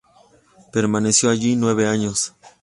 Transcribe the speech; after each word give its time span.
Permaneció 0.71 1.29
allí 1.29 1.55
nueve 1.55 1.85
años. 1.87 2.33